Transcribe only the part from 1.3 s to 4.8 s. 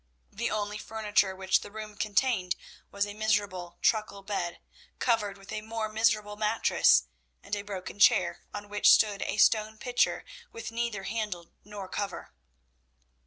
which the room contained was a miserable truckle bed,